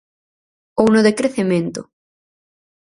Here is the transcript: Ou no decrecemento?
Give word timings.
Ou 0.81 0.87
no 0.93 1.01
decrecemento? 1.09 1.81